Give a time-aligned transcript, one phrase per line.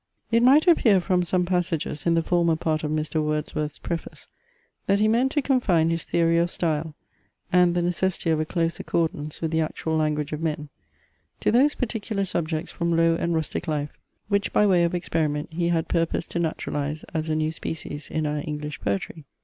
[0.31, 3.21] It might appear from some passages in the former part of Mr.
[3.23, 4.27] Wordsworth's preface,
[4.87, 6.95] that he meant to confine his theory of style,
[7.53, 10.69] and the necessity of a close accordance with the actual language of men,
[11.41, 15.67] to those particular subjects from low and rustic life, which by way of experiment he
[15.67, 19.25] had purposed to naturalize as a new species in our English poetry.